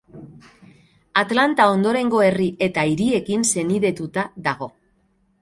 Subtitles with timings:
[1.21, 4.73] Atlanta ondorengo herri eta hiriekin senidetuta dago.